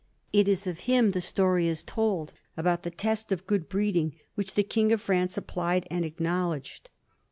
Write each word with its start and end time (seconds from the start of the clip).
It 0.33 0.47
is 0.47 0.65
of 0.65 0.79
him 0.89 1.11
the 1.11 1.21
story 1.21 1.67
is 1.67 1.83
told 1.83 2.33
about 2.57 2.81
the 2.81 2.89
test 2.89 3.31
of 3.31 3.45
good 3.45 3.69
breeding 3.69 4.15
which 4.33 4.55
the 4.55 4.63
King 4.63 4.91
of 4.91 4.99
France 4.99 5.37
applied 5.37 5.87
and 5.91 6.03
acknowledged. 6.03 6.89